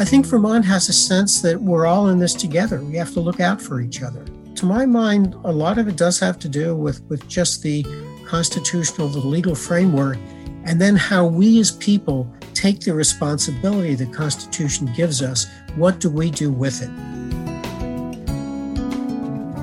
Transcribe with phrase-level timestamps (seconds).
[0.00, 2.80] I think Vermont has a sense that we're all in this together.
[2.80, 4.24] We have to look out for each other.
[4.54, 7.84] To my mind, a lot of it does have to do with, with just the
[8.24, 10.16] constitutional, the legal framework,
[10.62, 15.48] and then how we as people take the responsibility the Constitution gives us.
[15.74, 16.90] What do we do with it?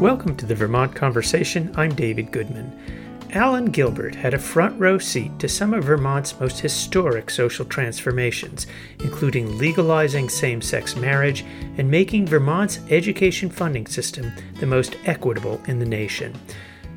[0.01, 1.73] Welcome to the Vermont Conversation.
[1.77, 3.04] I'm David Goodman.
[3.31, 8.67] Allen Gilbert had a front row seat to some of Vermont's most historic social transformations,
[8.99, 11.43] including legalizing same sex marriage
[11.77, 16.33] and making Vermont's education funding system the most equitable in the nation.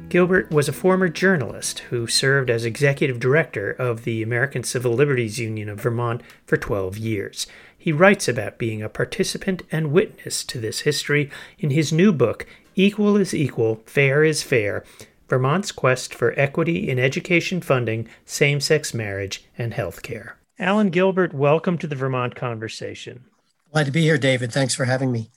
[0.09, 5.39] Gilbert was a former journalist who served as executive director of the American Civil Liberties
[5.39, 7.47] Union of Vermont for 12 years.
[7.77, 12.47] He writes about being a participant and witness to this history in his new book,
[12.75, 14.85] Equal is Equal, Fair is Fair
[15.29, 20.39] Vermont's quest for equity in education funding, same sex marriage, and health care.
[20.59, 23.25] Allen Gilbert, welcome to the Vermont Conversation.
[23.73, 24.53] Glad to be here, David.
[24.53, 25.31] Thanks for having me.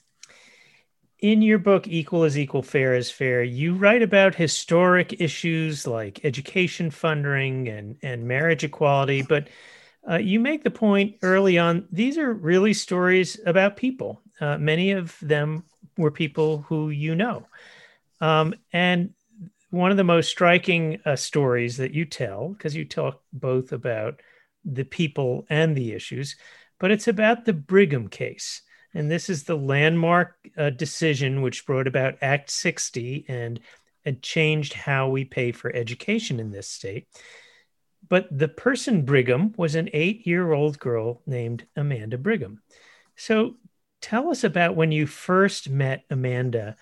[1.18, 6.24] In your book, Equal is Equal, Fair is Fair, you write about historic issues like
[6.24, 9.48] education funding and, and marriage equality, but
[10.10, 14.20] uh, you make the point early on these are really stories about people.
[14.40, 15.62] Uh, many of them
[15.96, 17.46] were people who you know.
[18.20, 19.14] Um, and
[19.72, 24.20] one of the most striking uh, stories that you tell, because you talk both about
[24.66, 26.36] the people and the issues,
[26.78, 28.60] but it's about the Brigham case.
[28.92, 33.60] And this is the landmark uh, decision which brought about Act 60 and
[34.20, 37.06] changed how we pay for education in this state.
[38.06, 42.60] But the person Brigham was an eight year old girl named Amanda Brigham.
[43.16, 43.54] So
[44.02, 46.76] tell us about when you first met Amanda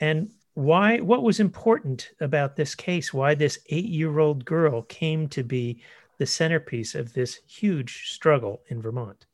[0.00, 5.80] and why what was important about this case why this eight-year-old girl came to be
[6.18, 9.26] the centerpiece of this huge struggle in vermont?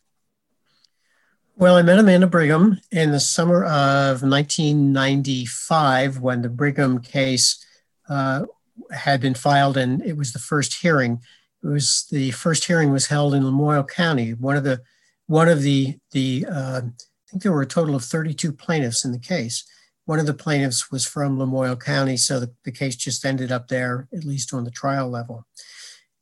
[1.56, 7.64] Well i met amanda brigham in the summer of 1995 when the brigham case
[8.08, 8.44] uh,
[8.92, 11.20] had been filed and it was the first hearing.
[11.62, 14.34] It was the first hearing was held in lamoille county.
[14.34, 14.82] One of the
[15.26, 19.12] one of the the uh, i think there were a total of 32 plaintiffs in
[19.12, 19.64] the case
[20.06, 23.68] one of the plaintiffs was from Lamoille County, so the, the case just ended up
[23.68, 25.46] there, at least on the trial level.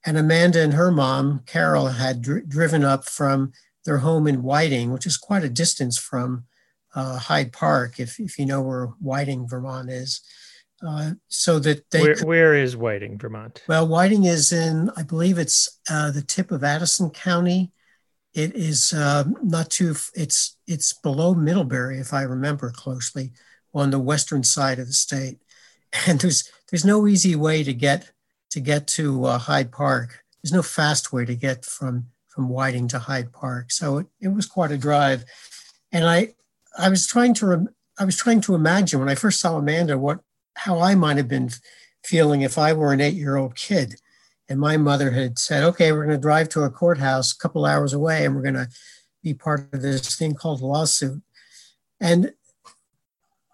[0.04, 3.52] And Amanda and her mom, Carol, had dr- driven up from
[3.84, 6.44] their home in Whiting, which is quite a distance from
[6.94, 10.22] uh, Hyde Park, if, if you know where Whiting, Vermont is.
[10.86, 13.62] Uh, so that they where, could, where is Whiting, Vermont?
[13.68, 17.72] Well, Whiting is in, I believe it's uh, the tip of Addison County.
[18.32, 19.94] It is uh, not too.
[20.14, 23.30] It's it's below Middlebury, if I remember closely
[23.74, 25.38] on the western side of the state.
[26.08, 28.10] And there's there's no easy way to get
[28.50, 30.24] to get to uh, Hyde Park.
[30.42, 33.70] There's no fast way to get from from Whiting to Hyde Park.
[33.70, 35.24] So it, it was quite a drive.
[35.92, 36.34] And I
[36.76, 39.96] I was trying to rem- I was trying to imagine when I first saw Amanda
[39.96, 40.18] what
[40.56, 41.50] how I might have been
[42.04, 43.96] feeling if I were an eight year old kid.
[44.48, 47.64] And my mother had said, okay, we're going to drive to a courthouse a couple
[47.64, 48.68] hours away and we're going to
[49.22, 51.22] be part of this thing called lawsuit.
[52.00, 52.34] And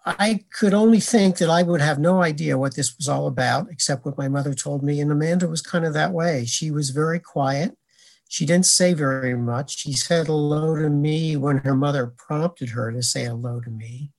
[0.05, 3.69] I could only think that I would have no idea what this was all about,
[3.69, 4.99] except what my mother told me.
[4.99, 6.45] And Amanda was kind of that way.
[6.45, 7.77] She was very quiet.
[8.27, 9.77] She didn't say very much.
[9.77, 14.09] She said hello to me when her mother prompted her to say hello to me.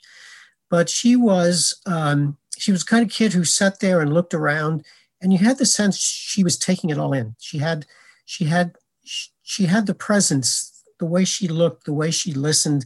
[0.71, 4.85] But she was um, she was kind of kid who sat there and looked around,
[5.21, 7.35] and you had the sense she was taking it all in.
[7.41, 7.87] She had
[8.25, 12.85] she had she had the presence, the way she looked, the way she listened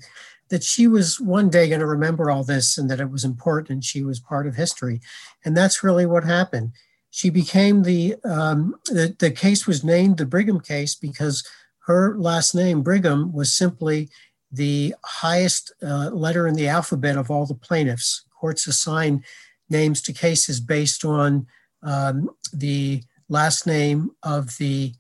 [0.49, 3.85] that she was one day going to remember all this and that it was important.
[3.85, 5.01] She was part of history.
[5.45, 6.73] And that's really what happened.
[7.11, 11.47] She became the, um, the, the case was named the Brigham case because
[11.87, 14.09] her last name, Brigham, was simply
[14.53, 18.25] the highest uh, letter in the alphabet of all the plaintiffs.
[18.39, 19.25] Courts assign
[19.69, 21.47] names to cases based on
[21.83, 24.93] um, the last name of the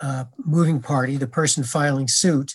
[0.00, 2.54] uh, moving party, the person filing suit.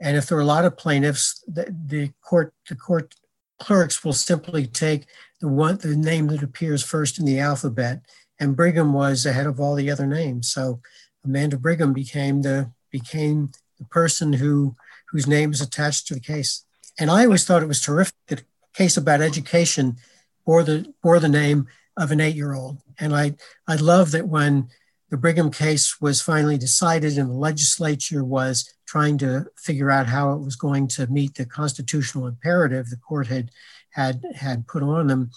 [0.00, 3.14] And if there are a lot of plaintiffs, the, the court the court
[3.58, 5.06] clerks will simply take
[5.40, 8.02] the one the name that appears first in the alphabet.
[8.38, 10.52] And Brigham was ahead of all the other names.
[10.52, 10.80] So
[11.24, 14.76] Amanda Brigham became the became the person who
[15.10, 16.64] whose name is attached to the case.
[16.98, 18.44] And I always thought it was terrific that a
[18.74, 19.96] case about education
[20.44, 21.66] bore the bore the name
[21.96, 22.78] of an eight-year-old.
[22.98, 23.34] And I
[23.66, 24.68] I love that when
[25.10, 30.32] the Brigham case was finally decided and the legislature was trying to figure out how
[30.32, 33.50] it was going to meet the constitutional imperative the court had
[33.90, 35.30] had had put on them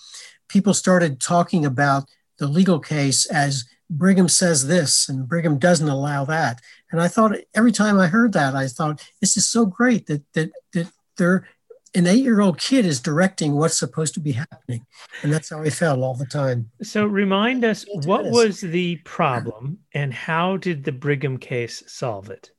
[0.48, 2.06] people started talking about
[2.38, 6.62] the legal case as brigham says this and brigham doesn't allow that
[6.92, 10.24] And I thought every time I heard that, I thought this is so great that
[10.34, 11.48] that that they're
[11.96, 14.86] an eight-year-old kid is directing what's supposed to be happening,
[15.24, 16.70] and that's how I felt all the time.
[16.84, 22.52] So, remind us what was the problem, and how did the Brigham case solve it?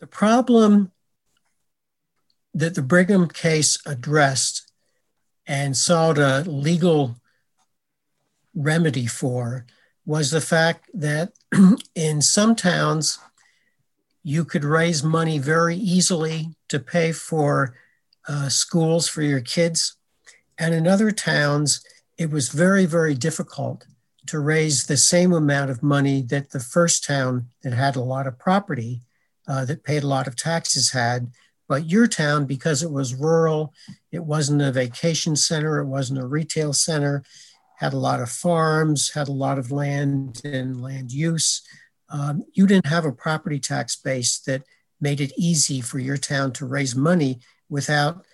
[0.00, 0.92] The problem
[2.54, 4.72] that the Brigham case addressed
[5.46, 7.16] and sought a legal
[8.54, 9.66] remedy for
[10.06, 11.32] was the fact that
[11.94, 13.18] in some towns
[14.22, 17.74] you could raise money very easily to pay for
[18.26, 19.96] uh, schools for your kids.
[20.58, 21.84] And in other towns,
[22.18, 23.86] it was very, very difficult
[24.26, 28.26] to raise the same amount of money that the first town that had a lot
[28.26, 29.02] of property,
[29.48, 31.30] uh, that paid a lot of taxes had.
[31.68, 33.72] But your town, because it was rural,
[34.10, 37.22] it wasn't a vacation center, it wasn't a retail center,
[37.76, 41.62] had a lot of farms, had a lot of land and land use.
[42.08, 44.64] Um, you didn't have a property tax base that
[45.00, 47.38] made it easy for your town to raise money
[47.68, 48.26] without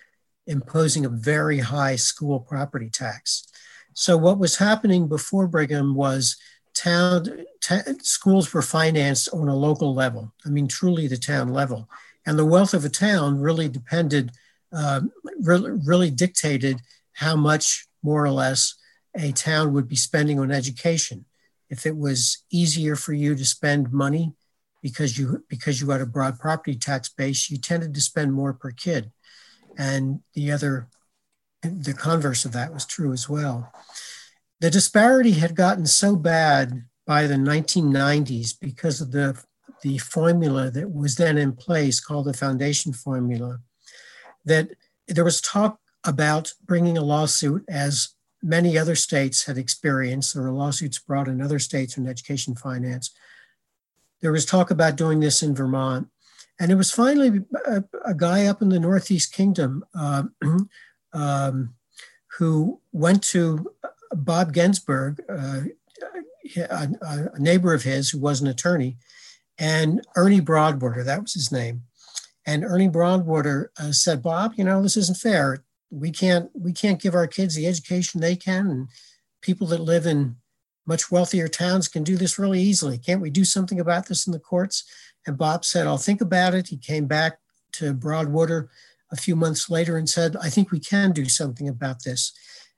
[0.47, 3.47] imposing a very high school property tax.
[3.93, 6.37] So what was happening before Brigham was
[6.77, 7.45] town
[8.01, 10.33] schools were financed on a local level.
[10.45, 11.89] I mean, truly the town level,
[12.25, 14.31] and the wealth of a town really depended,
[14.71, 15.01] uh,
[15.39, 16.81] really, really dictated
[17.13, 18.75] how much more or less
[19.15, 21.25] a town would be spending on education.
[21.69, 24.33] If it was easier for you to spend money
[24.81, 28.53] because you because you had a broad property tax base, you tended to spend more
[28.53, 29.11] per kid.
[29.77, 30.87] And the other,
[31.61, 33.71] the converse of that was true as well.
[34.59, 39.41] The disparity had gotten so bad by the 1990s because of the,
[39.83, 43.59] the formula that was then in place called the foundation formula
[44.45, 44.69] that
[45.07, 50.33] there was talk about bringing a lawsuit as many other states had experienced.
[50.33, 53.11] There were lawsuits brought in other states on education finance.
[54.21, 56.07] There was talk about doing this in Vermont.
[56.59, 60.23] And it was finally a, a guy up in the Northeast Kingdom uh,
[61.13, 61.75] um,
[62.37, 63.71] who went to
[64.13, 65.61] Bob Ginsburg, uh,
[66.57, 68.97] a, a, neighbor of his who was an attorney,
[69.57, 71.83] and Ernie Broadwater, that was his name.
[72.45, 75.63] And Ernie Broadwater uh, said, Bob, you know, this isn't fair.
[75.89, 78.67] We can't, we can't give our kids the education they can.
[78.67, 78.87] And
[79.41, 80.37] people that live in
[80.85, 82.97] much wealthier towns can do this really easily.
[82.97, 84.85] Can't we do something about this in the courts?
[85.25, 86.69] And Bob said, I'll think about it.
[86.69, 87.39] He came back
[87.73, 88.69] to Broadwater
[89.11, 92.31] a few months later and said, I think we can do something about this.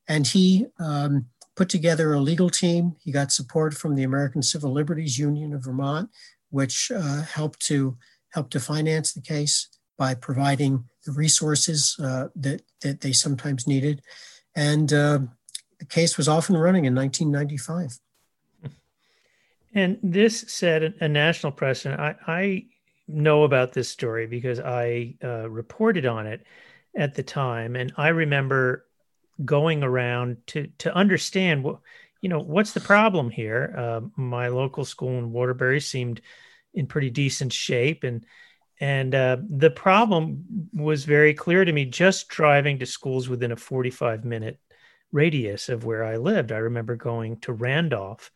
[0.09, 2.95] And he um, put together a legal team.
[3.00, 6.09] He got support from the American Civil Liberties Union of Vermont,
[6.50, 7.95] which uh, helped to
[8.31, 14.01] help to finance the case by providing the resources uh, that, that they sometimes needed.
[14.56, 15.19] And uh,
[15.79, 18.00] the case was off and running in 1995.
[19.75, 22.00] And this set a national precedent.
[22.00, 22.65] I, I
[23.07, 26.44] know about this story because I uh, reported on it
[26.95, 28.85] at the time, and I remember
[29.44, 31.80] going around to to understand what
[32.21, 33.74] you know what's the problem here.
[33.77, 36.21] Uh, my local school in Waterbury seemed
[36.74, 38.25] in pretty decent shape, and
[38.80, 43.57] and uh, the problem was very clear to me just driving to schools within a
[43.57, 44.59] 45 minute
[45.12, 46.51] radius of where I lived.
[46.51, 48.31] I remember going to Randolph,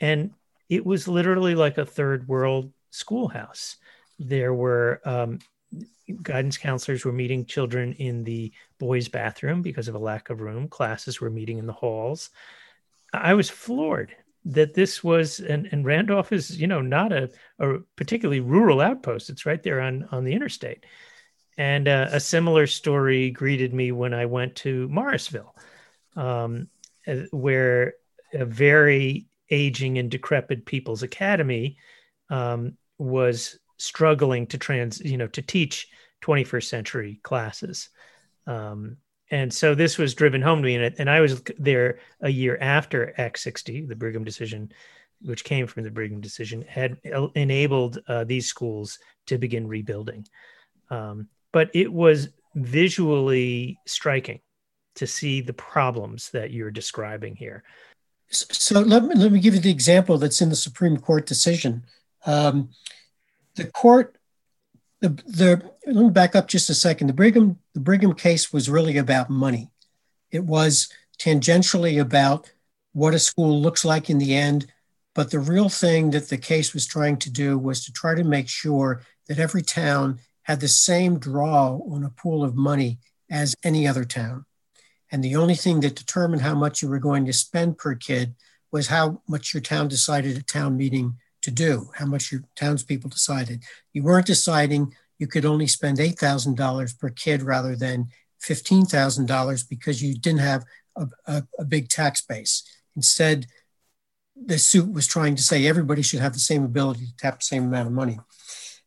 [0.00, 0.32] and
[0.68, 3.76] it was literally like a third world schoolhouse.
[4.18, 5.40] There were um,
[6.22, 10.68] guidance counselors were meeting children in the boys' bathroom because of a lack of room.
[10.68, 12.30] Classes were meeting in the halls.
[13.12, 14.14] I was floored
[14.46, 19.30] that this was and, and Randolph is you know not a, a particularly rural outpost.
[19.30, 20.84] It's right there on on the interstate.
[21.56, 25.54] And uh, a similar story greeted me when I went to Morrisville,
[26.16, 26.68] um,
[27.06, 27.94] uh, where
[28.32, 31.76] a very aging and decrepit people's academy
[32.28, 35.88] um, was struggling to trans you know to teach
[36.22, 37.90] 21st century classes.
[38.46, 38.98] Um,
[39.30, 42.58] and so this was driven home to me and, and i was there a year
[42.60, 44.70] after act 60 the brigham decision
[45.24, 46.98] which came from the brigham decision had
[47.34, 50.26] enabled uh, these schools to begin rebuilding.
[50.90, 54.40] Um, but it was visually striking
[54.96, 57.64] to see the problems that you're describing here.
[58.28, 61.84] So let me, let me give you the example that's in the Supreme Court decision.
[62.26, 62.70] Um,
[63.56, 64.18] the court,
[65.00, 67.08] the, the, let me back up just a second.
[67.08, 69.70] The Brigham, the Brigham case was really about money.
[70.30, 72.50] It was tangentially about
[72.92, 74.66] what a school looks like in the end.
[75.14, 78.24] But the real thing that the case was trying to do was to try to
[78.24, 82.98] make sure that every town had the same draw on a pool of money
[83.30, 84.44] as any other town.
[85.10, 88.34] And the only thing that determined how much you were going to spend per kid
[88.72, 93.10] was how much your town decided at town meeting to do, how much your townspeople
[93.10, 93.62] decided.
[93.92, 98.08] You weren't deciding you could only spend $8,000 per kid rather than
[98.42, 100.64] $15,000 because you didn't have
[100.96, 102.62] a, a, a, big tax base.
[102.96, 103.46] Instead,
[104.34, 107.44] the suit was trying to say everybody should have the same ability to tap the
[107.44, 108.18] same amount of money.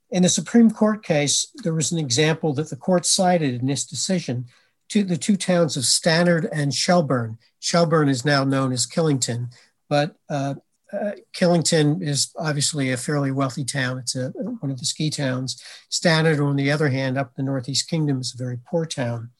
[0.09, 3.85] In the Supreme Court case, there was an example that the court cited in this
[3.85, 4.45] decision
[4.89, 7.37] to the two towns of Stannard and Sherburne.
[7.59, 9.49] Sherburne is now known as Killington,
[9.89, 10.55] but uh,
[10.93, 13.97] uh, Killington is obviously a fairly wealthy town.
[13.97, 15.61] It's a, one of the ski towns.
[15.89, 19.31] Stannard, on the other hand, up the Northeast Kingdom, is a very poor town.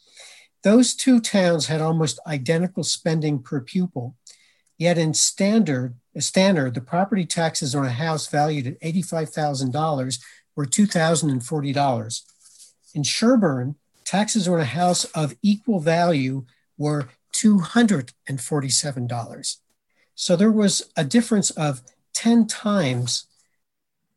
[0.63, 4.15] Those two towns had almost identical spending per pupil,
[4.77, 10.19] yet in Standard, Stannard, the property taxes on a house valued at $85,000
[10.55, 12.21] were $2,040.
[12.93, 16.45] In Sherburne, taxes on a house of equal value
[16.77, 19.57] were $247.
[20.19, 21.83] So there was a difference of
[22.15, 23.27] 10 times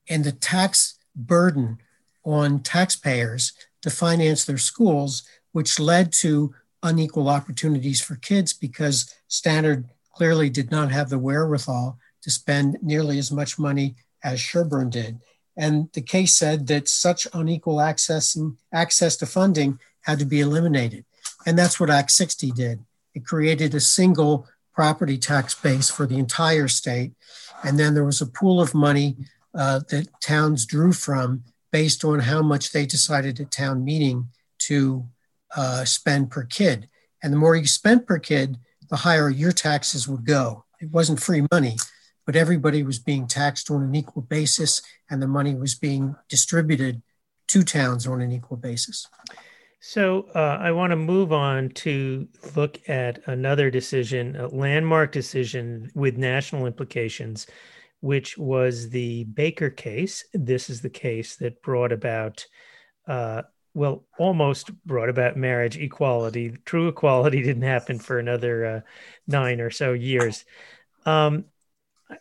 [0.06, 1.76] in the tax burden
[2.24, 3.52] on taxpayers
[3.82, 10.70] to finance their schools, which led to unequal opportunities for kids because Standard clearly did
[10.70, 15.20] not have the wherewithal to spend nearly as much money as Sherburne did.
[15.54, 20.40] And the case said that such unequal access and access to funding had to be
[20.40, 21.04] eliminated.
[21.46, 22.84] And that's what Act 60 did.
[23.14, 27.12] It created a single property tax base for the entire state.
[27.64, 29.16] And then there was a pool of money
[29.54, 35.04] uh, that towns drew from based on how much they decided at town meeting to
[35.56, 36.88] uh, spend per kid.
[37.22, 38.58] And the more you spent per kid,
[38.88, 40.64] the higher your taxes would go.
[40.80, 41.76] It wasn't free money,
[42.26, 47.02] but everybody was being taxed on an equal basis, and the money was being distributed
[47.48, 49.06] to towns on an equal basis.
[49.82, 55.90] So uh, I want to move on to look at another decision, a landmark decision
[55.94, 57.46] with national implications,
[58.00, 60.22] which was the Baker case.
[60.34, 62.46] This is the case that brought about,
[63.08, 66.58] uh, well, almost brought about marriage equality.
[66.66, 68.80] True equality didn't happen for another uh,
[69.26, 70.44] nine or so years.
[71.06, 71.46] Um,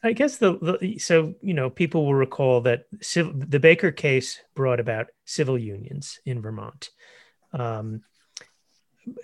[0.01, 4.79] I guess the, the, so you know people will recall that the Baker case brought
[4.79, 6.89] about civil unions in Vermont.
[7.53, 8.03] Um,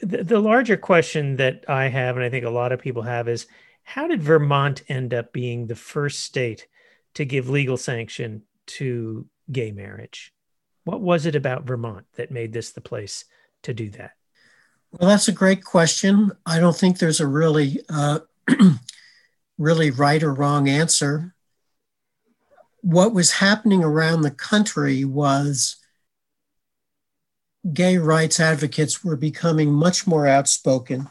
[0.01, 3.27] the, the larger question that I have, and I think a lot of people have,
[3.27, 3.47] is
[3.83, 6.67] how did Vermont end up being the first state
[7.13, 10.33] to give legal sanction to gay marriage?
[10.83, 13.25] What was it about Vermont that made this the place
[13.63, 14.11] to do that?
[14.91, 16.31] Well, that's a great question.
[16.45, 18.19] I don't think there's a really, uh,
[19.57, 21.35] really right or wrong answer.
[22.81, 25.77] What was happening around the country was
[27.73, 31.09] gay rights advocates were becoming much more outspoken.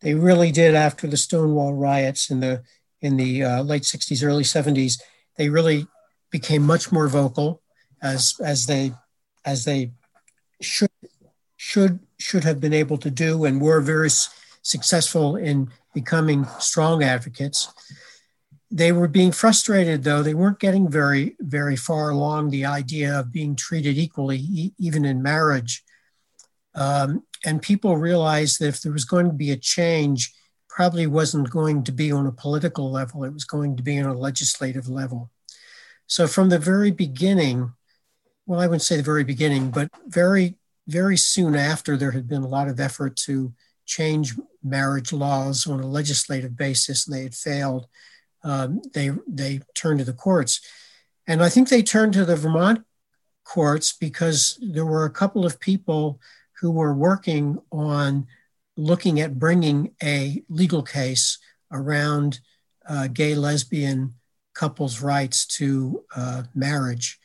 [0.00, 2.62] They really did after the Stonewall riots in the
[3.00, 5.00] in the uh, late 60s, early 70s.
[5.36, 5.86] They really
[6.30, 7.62] became much more vocal
[8.02, 8.92] as as they
[9.44, 9.92] as they
[10.60, 10.90] should
[11.56, 14.10] should should have been able to do and were very
[14.62, 17.72] successful in becoming strong advocates.
[18.70, 20.22] They were being frustrated though.
[20.22, 25.04] They weren't getting very very far along the idea of being treated equally, e- even
[25.04, 25.84] in marriage.
[26.76, 30.32] Um, and people realized that if there was going to be a change,
[30.68, 34.06] probably wasn't going to be on a political level, it was going to be on
[34.06, 35.30] a legislative level.
[36.06, 37.72] So from the very beginning,
[38.44, 40.56] well, I wouldn't say the very beginning, but very,
[40.86, 43.52] very soon after, there had been a lot of effort to
[43.86, 47.86] change marriage laws on a legislative basis, and they had failed.
[48.44, 50.60] Um, they they turned to the courts,
[51.26, 52.84] and I think they turned to the Vermont
[53.44, 56.20] courts because there were a couple of people
[56.60, 58.26] who were working on
[58.76, 61.38] looking at bringing a legal case
[61.72, 62.40] around
[62.88, 64.14] uh, gay lesbian
[64.54, 67.18] couples' rights to uh, marriage.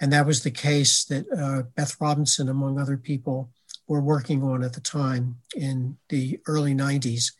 [0.00, 3.50] And that was the case that uh, Beth Robinson, among other people,
[3.86, 7.32] were working on at the time in the early 90s.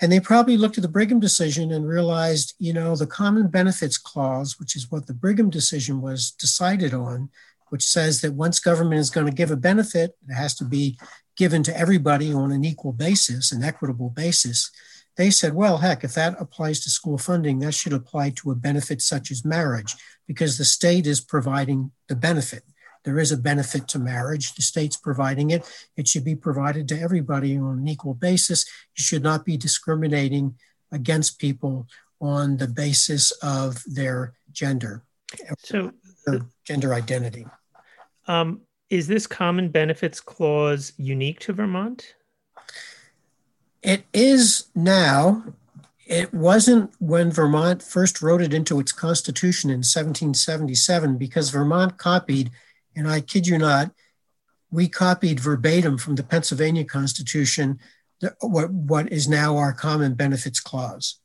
[0.00, 3.98] And they probably looked at the Brigham decision and realized, you know, the Common Benefits
[3.98, 7.30] Clause, which is what the Brigham decision was decided on,
[7.70, 10.98] which says that once government is going to give a benefit, it has to be
[11.36, 14.70] given to everybody on an equal basis, an equitable basis.
[15.16, 18.54] They said, well, heck, if that applies to school funding, that should apply to a
[18.54, 19.96] benefit such as marriage,
[20.26, 22.62] because the state is providing the benefit.
[23.04, 24.54] There is a benefit to marriage.
[24.54, 25.68] The state's providing it.
[25.96, 28.66] It should be provided to everybody on an equal basis.
[28.96, 30.56] You should not be discriminating
[30.92, 31.86] against people
[32.20, 35.04] on the basis of their gender.
[35.58, 35.92] So,
[36.64, 37.46] gender identity.
[38.26, 42.14] Um, is this common benefits clause unique to Vermont?
[43.82, 45.44] It is now.
[46.06, 52.50] it wasn't when Vermont first wrote it into its constitution in 1777 because Vermont copied,
[52.96, 53.92] and I kid you not,
[54.70, 57.78] we copied verbatim from the Pennsylvania Constitution
[58.20, 61.20] the, what, what is now our Common Benefits Clause.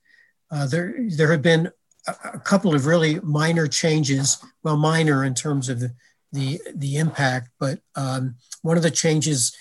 [0.51, 1.71] Uh, there, there have been
[2.07, 5.93] a, couple of really minor changes, well, minor in terms of the,
[6.31, 9.55] the, the impact, but um, one of the changes,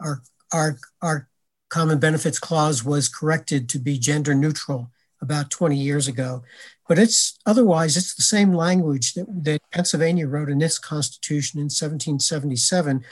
[0.00, 0.22] our,
[0.52, 1.28] our, our
[1.68, 6.42] Common Benefits Clause was corrected to be gender neutral about 20 years ago.
[6.88, 11.64] But it's otherwise, it's the same language that, that Pennsylvania wrote in its constitution in
[11.64, 13.04] 1777.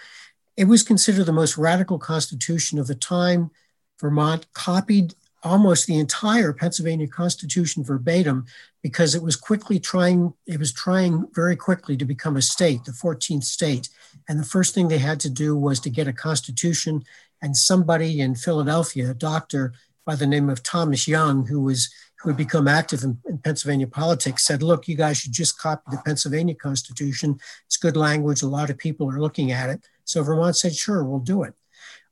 [0.57, 3.51] It was considered the most radical constitution of the time.
[3.99, 8.47] Vermont copied almost the entire Pennsylvania Constitution verbatim
[8.83, 12.93] because it was quickly trying, it was trying very quickly to become a state, the
[12.93, 13.89] 14th state.
[14.29, 17.03] And the first thing they had to do was to get a constitution.
[17.43, 19.73] And somebody in Philadelphia, a doctor
[20.05, 23.87] by the name of Thomas Young, who was who had become active in, in, Pennsylvania
[23.87, 27.39] politics, said, look, you guys should just copy the Pennsylvania Constitution.
[27.65, 28.43] It's good language.
[28.43, 29.89] A lot of people are looking at it.
[30.05, 31.55] So Vermont said, sure, we'll do it.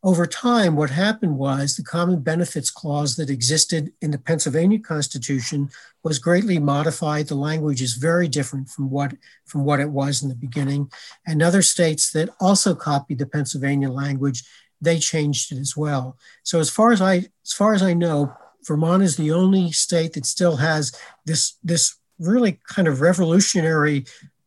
[0.05, 5.71] Over time, what happened was the Common Benefits Clause that existed in the Pennsylvania Constitution
[6.05, 7.27] was greatly modified.
[7.27, 9.15] The language is very different from what,
[9.45, 10.93] from what it was in the beginning.
[11.27, 14.45] And other states that also copied the Pennsylvania language,
[14.81, 16.17] they changed it as well.
[16.45, 18.33] So as far as I, as far as I know,
[18.65, 20.93] Vermont is the only state that still has
[21.27, 24.07] this, this really kind of revolutionary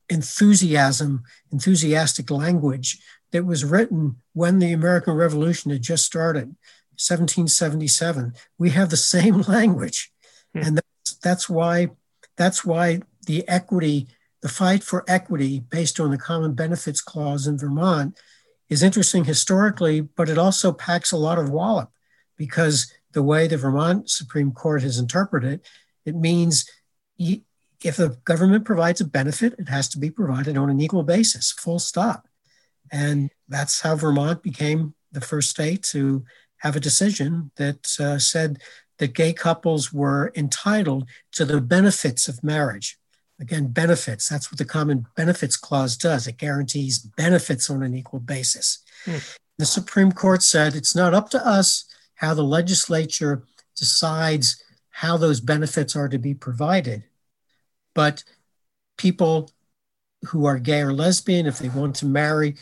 [0.09, 2.99] enthusiasm, enthusiastic language
[3.31, 6.55] that was written when the American Revolution had just started,
[6.97, 8.33] 1777.
[8.57, 10.11] We have the same language.
[10.53, 10.59] Hmm.
[10.59, 11.89] And that's, that's why
[12.37, 14.07] that's why the equity,
[14.41, 18.17] the fight for equity based on the Common Benefits Clause in Vermont
[18.69, 21.91] is interesting historically, but it also packs a lot of wallop
[22.37, 25.67] because the way the Vermont Supreme Court has interpreted it,
[26.05, 26.69] it means
[27.19, 31.51] if the government provides a benefit, it has to be provided on an equal basis,
[31.51, 32.27] full stop.
[32.91, 36.23] And that's how Vermont became the first state to
[36.57, 38.61] have a decision that uh, said
[38.97, 42.99] that gay couples were entitled to the benefits of marriage.
[43.39, 46.27] Again, benefits, that's what the Common Benefits Clause does.
[46.27, 48.83] It guarantees benefits on an equal basis.
[49.05, 49.17] Hmm.
[49.57, 53.43] The Supreme Court said it's not up to us how the legislature
[53.75, 57.03] decides how those benefits are to be provided,
[57.95, 58.23] but
[58.97, 59.49] people
[60.27, 62.55] who are gay or lesbian, if they want to marry,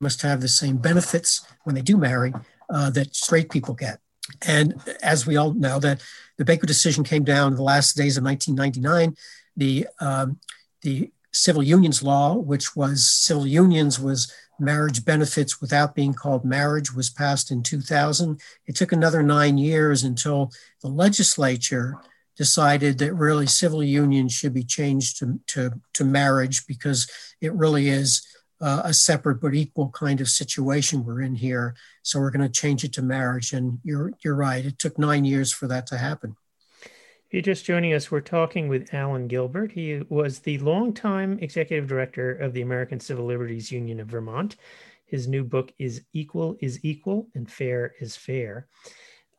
[0.00, 2.32] must have the same benefits when they do marry
[2.70, 4.00] uh, that straight people get.
[4.46, 6.02] And as we all know, that
[6.36, 9.16] the Baker decision came down in the last days of 1999.
[9.56, 10.38] The um,
[10.82, 16.92] the civil unions law, which was civil unions was marriage benefits without being called marriage,
[16.92, 18.40] was passed in 2000.
[18.66, 21.96] It took another nine years until the legislature
[22.36, 27.88] decided that really civil unions should be changed to, to, to marriage because it really
[27.88, 28.24] is
[28.60, 31.74] uh, a separate but equal kind of situation we're in here.
[32.02, 33.52] So we're going to change it to marriage.
[33.52, 34.64] And you're you're right.
[34.64, 36.36] It took nine years for that to happen.
[36.84, 39.70] If you're just joining us, we're talking with Allen Gilbert.
[39.70, 44.56] He was the longtime executive director of the American Civil Liberties Union of Vermont.
[45.04, 48.66] His new book is Equal is Equal and Fair is Fair.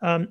[0.02, 0.30] Um,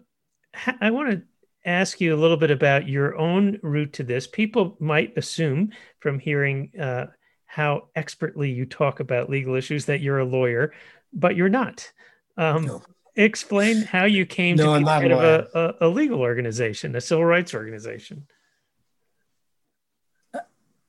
[0.80, 1.22] I want to
[1.64, 4.26] ask you a little bit about your own route to this.
[4.26, 7.06] People might assume from hearing uh,
[7.48, 10.72] how expertly you talk about legal issues that you're a lawyer,
[11.14, 11.90] but you're not.
[12.36, 12.82] Um, no.
[13.16, 17.00] Explain how you came no, to be part of a, a, a, legal organization, a
[17.00, 18.28] civil rights organization.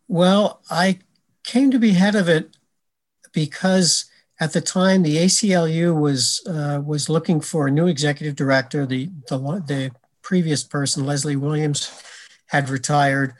[0.07, 0.99] Well, I
[1.43, 2.57] came to be head of it
[3.31, 4.05] because
[4.39, 8.85] at the time the ACLU was uh, was looking for a new executive director.
[8.85, 9.91] The, the the
[10.21, 12.03] previous person, Leslie Williams,
[12.47, 13.33] had retired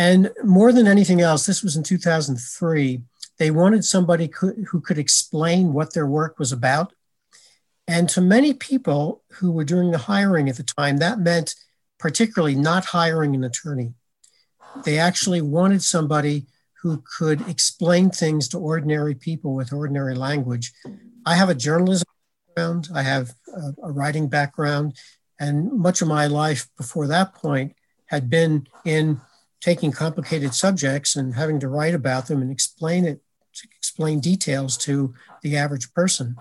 [0.00, 3.02] and more than anything else, this was in 2003.
[3.36, 6.94] They wanted somebody who could explain what their work was about.
[7.86, 11.54] And to many people who were doing the hiring at the time, that meant
[11.98, 13.92] particularly not hiring an attorney.
[14.84, 16.46] They actually wanted somebody
[16.80, 20.72] who could explain things to ordinary people with ordinary language.
[21.26, 22.08] I have a journalism
[22.56, 24.96] background, I have a, a writing background,
[25.38, 27.74] and much of my life before that point
[28.06, 29.20] had been in
[29.60, 33.20] taking complicated subjects and having to write about them and explain it,
[33.76, 36.36] explain details to the average person.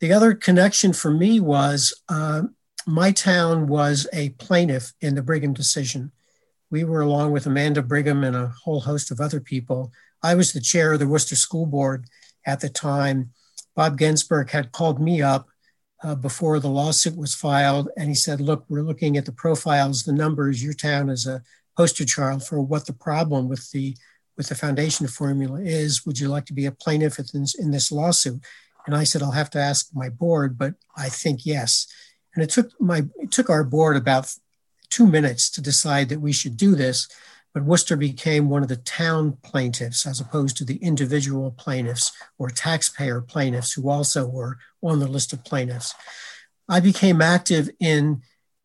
[0.00, 2.42] The other connection for me was uh,
[2.86, 6.12] my town was a plaintiff in the Brigham decision.
[6.70, 9.92] We were, along with Amanda Brigham and a whole host of other people.
[10.22, 12.06] I was the chair of the Worcester School Board
[12.46, 13.32] at the time.
[13.74, 15.48] Bob Ginsburg had called me up
[16.02, 17.90] uh, before the lawsuit was filed.
[17.96, 20.62] And he said, Look, we're looking at the profiles, the numbers.
[20.62, 21.42] Your town is a
[21.80, 23.96] poster child for what the problem with the
[24.36, 26.04] with the foundation formula is.
[26.04, 28.42] Would you like to be a plaintiff in this, in this lawsuit?
[28.86, 31.86] And I said, I'll have to ask my board, but I think yes.
[32.34, 34.30] And it took my it took our board about
[34.90, 37.08] two minutes to decide that we should do this.
[37.54, 42.50] But Worcester became one of the town plaintiffs as opposed to the individual plaintiffs or
[42.50, 45.94] taxpayer plaintiffs who also were on the list of plaintiffs.
[46.68, 48.20] I became active in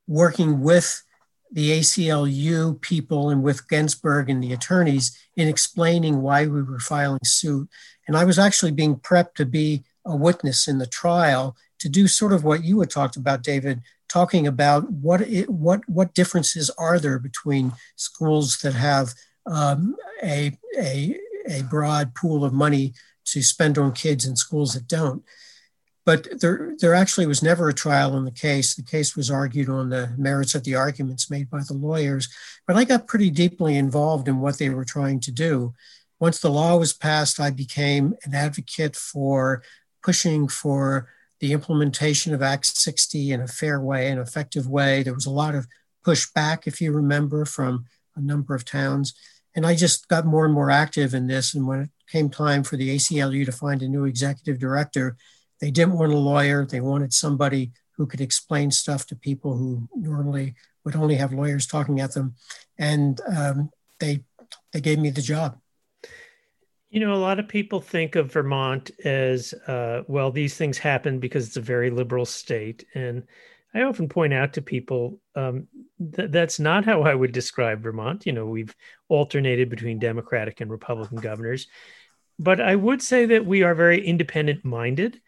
[0.05, 1.01] working with
[1.51, 7.19] the ACLU people and with Ginsburg and the attorneys in explaining why we were filing
[7.23, 7.69] suit.
[8.07, 12.07] And I was actually being prepped to be a witness in the trial to do
[12.07, 16.69] sort of what you had talked about, David, talking about what it, what what differences
[16.77, 19.13] are there between schools that have
[19.45, 22.93] um, a, a a broad pool of money
[23.25, 25.23] to spend on kids and schools that don't.
[26.05, 28.75] But there, there actually was never a trial in the case.
[28.75, 32.29] The case was argued on the merits of the arguments made by the lawyers.
[32.67, 35.73] But I got pretty deeply involved in what they were trying to do.
[36.19, 39.63] Once the law was passed, I became an advocate for
[40.03, 45.01] pushing for the implementation of Act 60 in a fair way, an effective way.
[45.01, 45.67] There was a lot of
[46.05, 49.13] pushback, if you remember, from a number of towns.
[49.55, 51.53] And I just got more and more active in this.
[51.53, 55.17] And when it came time for the ACLU to find a new executive director,
[55.65, 56.63] they didn't want a lawyer.
[56.63, 61.65] They wanted somebody who could explain stuff to people who normally would only have lawyers
[61.65, 62.35] talking at them.
[62.77, 64.25] And um, they,
[64.71, 65.57] they gave me the job.
[66.91, 71.19] You know, a lot of people think of Vermont as uh, well, these things happen
[71.19, 72.85] because it's a very liberal state.
[72.93, 73.23] And
[73.73, 75.67] I often point out to people um,
[76.15, 78.27] th- that's not how I would describe Vermont.
[78.27, 78.75] You know, we've
[79.09, 81.65] alternated between Democratic and Republican governors.
[82.37, 85.21] But I would say that we are very independent minded.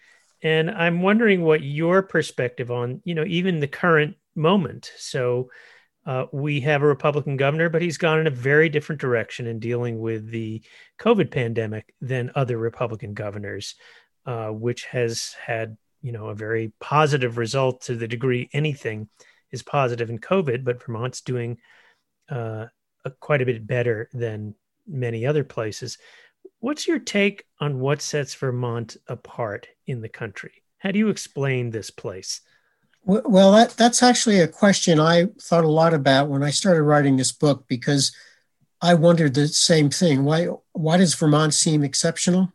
[0.43, 4.91] And I'm wondering what your perspective on, you know, even the current moment.
[4.97, 5.49] So,
[6.07, 9.59] uh, we have a Republican governor, but he's gone in a very different direction in
[9.59, 10.63] dealing with the
[10.99, 13.75] COVID pandemic than other Republican governors,
[14.25, 19.09] uh, which has had you know a very positive result to the degree anything
[19.51, 20.63] is positive in COVID.
[20.63, 21.57] But Vermont's doing
[22.31, 22.67] uh,
[23.03, 24.55] a, quite a bit better than
[24.87, 25.97] many other places.
[26.59, 30.63] What's your take on what sets Vermont apart in the country?
[30.79, 32.41] How do you explain this place?
[33.03, 37.15] Well, that, that's actually a question I thought a lot about when I started writing
[37.15, 38.13] this book because
[38.81, 40.25] I wondered the same thing.
[40.25, 42.51] Why, why does Vermont seem exceptional?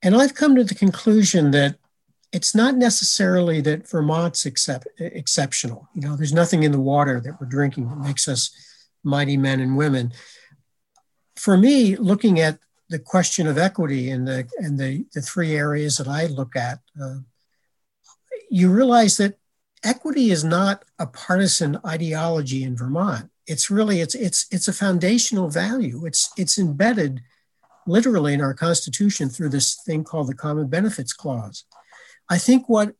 [0.00, 1.76] And I've come to the conclusion that
[2.32, 5.88] it's not necessarily that Vermont's except, exceptional.
[5.94, 8.50] You know, there's nothing in the water that we're drinking that makes us
[9.04, 10.12] mighty men and women.
[11.36, 12.58] For me, looking at
[12.92, 16.78] the question of equity in the and the, the three areas that I look at,
[17.02, 17.20] uh,
[18.50, 19.38] you realize that
[19.82, 23.30] equity is not a partisan ideology in Vermont.
[23.46, 26.04] It's really it's it's it's a foundational value.
[26.04, 27.22] It's it's embedded
[27.86, 31.64] literally in our constitution through this thing called the common benefits clause.
[32.28, 32.94] I think what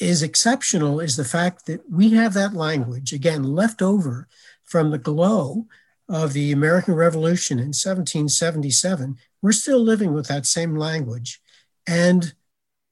[0.00, 4.26] is exceptional is the fact that we have that language again left over
[4.64, 5.66] from the glow
[6.08, 9.16] of the American Revolution in 1777.
[9.42, 11.40] We're still living with that same language
[11.86, 12.34] and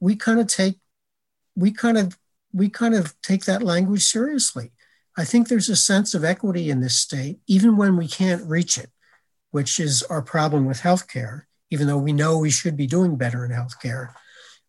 [0.00, 0.78] we kind of take
[1.56, 2.18] we kind of
[2.52, 4.72] we kind of take that language seriously.
[5.16, 8.78] I think there's a sense of equity in this state, even when we can't reach
[8.78, 8.90] it,
[9.50, 13.44] which is our problem with healthcare, even though we know we should be doing better
[13.44, 14.12] in healthcare.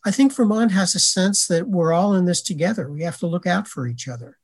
[0.05, 2.91] I think Vermont has a sense that we're all in this together.
[2.91, 4.37] We have to look out for each other.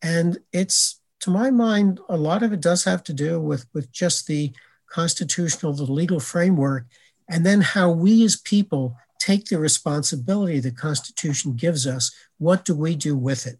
[0.00, 3.90] And it's, to my mind, a lot of it does have to do with, with
[3.92, 4.52] just the
[4.88, 6.86] constitutional, the legal framework,
[7.28, 12.12] and then how we as people take the responsibility the Constitution gives us.
[12.38, 13.58] What do we do with it?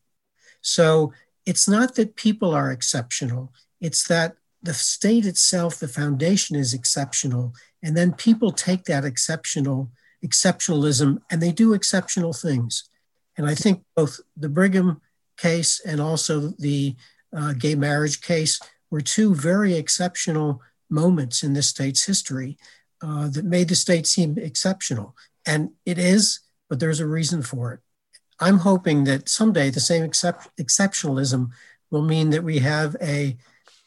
[0.61, 1.12] So
[1.46, 7.53] it's not that people are exceptional, it's that the state itself, the foundation is exceptional.
[7.83, 9.90] And then people take that exceptional
[10.25, 12.85] exceptionalism and they do exceptional things.
[13.37, 15.01] And I think both the Brigham
[15.37, 16.94] case and also the
[17.37, 22.59] uh, gay marriage case were two very exceptional moments in this state's history
[23.03, 25.16] uh, that made the state seem exceptional.
[25.47, 27.81] And it is, but there's a reason for it.
[28.38, 31.51] I'm hoping that someday the same except, exceptionalism
[31.90, 33.37] will mean that we have a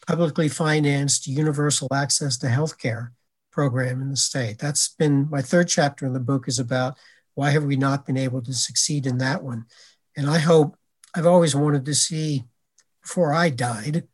[0.08, 3.10] publicly financed universal access to healthcare
[3.51, 4.60] program in the state.
[4.60, 6.97] That's been my third chapter in the book is about
[7.34, 9.65] why have we not been able to succeed in that one.
[10.15, 10.77] And I hope
[11.15, 12.43] I've always wanted to see
[13.05, 14.07] before I died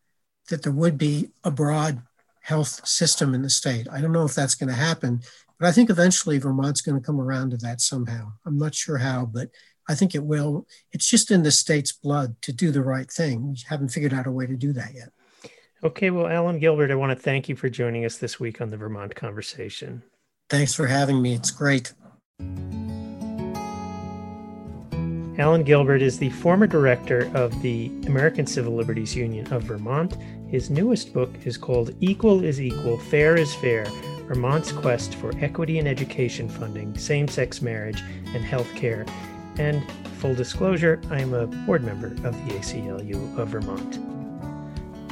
[0.49, 2.01] that there would be a broad
[2.41, 3.87] health system in the state.
[3.89, 5.21] I don't know if that's going to happen,
[5.57, 8.33] but I think eventually Vermont's going to come around to that somehow.
[8.45, 9.49] I'm not sure how, but
[9.87, 10.67] I think it will.
[10.91, 13.47] It's just in the state's blood to do the right thing.
[13.47, 15.09] We haven't figured out a way to do that yet.
[15.83, 18.71] Okay, well, Allen Gilbert, I want to thank you for joining us this week on
[18.71, 20.03] the Vermont Conversation.
[20.49, 21.33] Thanks for having me.
[21.33, 21.93] It's great.
[25.37, 30.17] Allen Gilbert is the former director of the American Civil Liberties Union of Vermont.
[30.47, 33.85] His newest book is called Equal is Equal, Fair is Fair
[34.27, 38.01] Vermont's Quest for Equity in Education Funding, Same Sex Marriage,
[38.33, 39.05] and Health Care.
[39.57, 39.89] And
[40.19, 43.99] full disclosure, I am a board member of the ACLU of Vermont.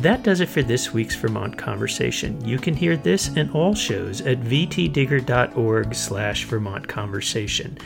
[0.02, 2.44] That does it for this week's Vermont Conversation.
[2.46, 7.78] You can hear this and all shows at vtdigger.org slash Vermont Conversation.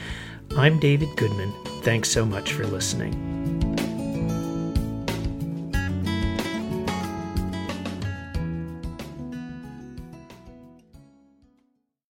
[0.56, 1.52] I'm David Goodman.
[1.82, 3.43] Thanks so much for listening.